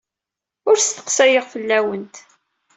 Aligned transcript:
Ur 0.69 0.75
sseqsayeɣ 0.79 1.45
fell-awent. 1.53 2.15